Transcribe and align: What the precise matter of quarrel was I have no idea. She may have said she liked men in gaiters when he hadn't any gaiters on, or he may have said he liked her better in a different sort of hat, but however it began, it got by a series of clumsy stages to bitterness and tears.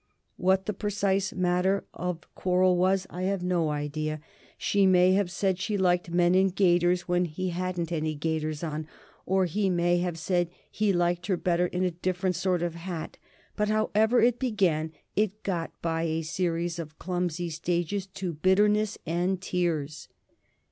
What 0.37 0.65
the 0.65 0.73
precise 0.73 1.31
matter 1.31 1.83
of 1.93 2.21
quarrel 2.33 2.75
was 2.75 3.05
I 3.11 3.21
have 3.29 3.43
no 3.43 3.69
idea. 3.69 4.19
She 4.57 4.87
may 4.87 5.11
have 5.13 5.29
said 5.29 5.59
she 5.59 5.77
liked 5.77 6.09
men 6.09 6.33
in 6.33 6.47
gaiters 6.49 7.01
when 7.07 7.25
he 7.25 7.49
hadn't 7.49 7.91
any 7.91 8.15
gaiters 8.15 8.63
on, 8.63 8.87
or 9.27 9.45
he 9.45 9.69
may 9.69 9.99
have 9.99 10.17
said 10.17 10.49
he 10.71 10.91
liked 10.91 11.27
her 11.27 11.37
better 11.37 11.67
in 11.67 11.83
a 11.83 11.91
different 11.91 12.35
sort 12.35 12.63
of 12.63 12.73
hat, 12.73 13.19
but 13.55 13.69
however 13.69 14.19
it 14.19 14.39
began, 14.39 14.91
it 15.15 15.43
got 15.43 15.69
by 15.83 16.01
a 16.01 16.23
series 16.23 16.79
of 16.79 16.97
clumsy 16.97 17.51
stages 17.51 18.07
to 18.07 18.33
bitterness 18.33 18.97
and 19.05 19.39
tears. 19.39 20.07